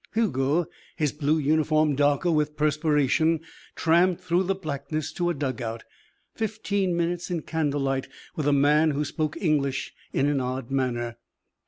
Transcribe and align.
Hugo, 0.15 0.65
his 0.95 1.11
blue 1.11 1.37
uniform 1.37 1.93
darker 1.95 2.31
with 2.31 2.57
perspiration, 2.57 3.41
tramped 3.75 4.19
through 4.23 4.45
the 4.45 4.55
blackness 4.55 5.13
to 5.13 5.29
a 5.29 5.35
dug 5.35 5.61
out. 5.61 5.83
Fifteen 6.33 6.97
minutes 6.97 7.29
in 7.29 7.43
candlelight 7.43 8.07
with 8.35 8.47
a 8.47 8.51
man 8.51 8.89
who 8.89 9.05
spoke 9.05 9.37
English 9.39 9.93
in 10.11 10.25
an 10.27 10.39
odd 10.41 10.71
manner. 10.71 11.17